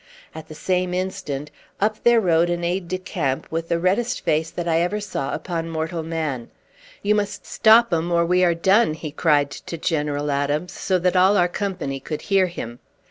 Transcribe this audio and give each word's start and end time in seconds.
At 0.33 0.47
the 0.47 0.55
same 0.55 0.95
instant 0.95 1.51
up 1.79 2.03
there 2.03 2.19
rode 2.19 2.49
an 2.49 2.63
aide 2.63 2.87
de 2.87 2.97
camp, 2.97 3.45
with 3.51 3.69
the 3.69 3.77
reddest 3.77 4.21
face 4.21 4.49
that 4.49 4.67
ever 4.67 4.95
I 4.95 4.99
saw 4.99 5.31
upon 5.31 5.69
mortal 5.69 6.01
man. 6.01 6.49
"You 7.03 7.13
must 7.13 7.45
stop 7.45 7.93
'em, 7.93 8.11
or 8.11 8.25
we 8.25 8.43
are 8.43 8.55
done!" 8.55 8.95
he 8.95 9.11
cried 9.11 9.51
to 9.51 9.77
General 9.77 10.31
Adams, 10.31 10.71
so 10.71 10.97
that 10.97 11.15
all 11.15 11.37
our 11.37 11.47
company 11.47 11.99
could 11.99 12.23
hear 12.33 12.47
him. 12.47 12.79